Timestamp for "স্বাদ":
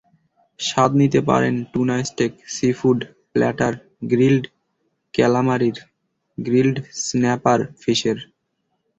0.59-0.91